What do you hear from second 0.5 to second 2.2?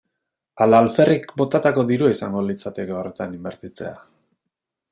Ala alferrik botatako dirua